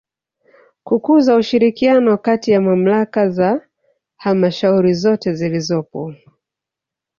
Kukuza 0.87 1.31
ushirikiano 1.35 2.11
kati 2.25 2.47
ya 2.51 2.61
Mamlaka 2.61 3.29
za 3.29 3.67
Halmashauri 4.17 4.93
zote 4.93 5.33
zilizopo 5.33 6.13